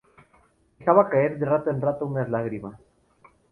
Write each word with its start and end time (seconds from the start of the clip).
Dejaba 0.79 1.07
caer 1.11 1.37
de 1.37 1.45
rato 1.45 1.69
en 1.69 1.79
rato 1.79 2.07
unas 2.07 2.27
lágrimas. 2.27 2.75